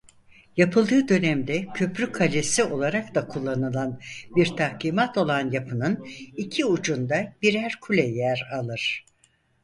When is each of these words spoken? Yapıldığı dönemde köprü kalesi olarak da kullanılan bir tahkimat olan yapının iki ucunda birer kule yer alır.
Yapıldığı 0.57 1.07
dönemde 1.07 1.65
köprü 1.67 2.11
kalesi 2.11 2.63
olarak 2.63 3.15
da 3.15 3.27
kullanılan 3.27 4.01
bir 4.35 4.55
tahkimat 4.55 5.17
olan 5.17 5.51
yapının 5.51 6.07
iki 6.37 6.65
ucunda 6.65 7.33
birer 7.41 7.77
kule 7.81 8.05
yer 8.07 8.47
alır. 8.53 9.05